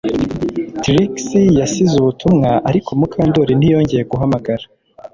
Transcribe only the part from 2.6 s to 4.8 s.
ariko Mukandoli ntiyongeye guhamagara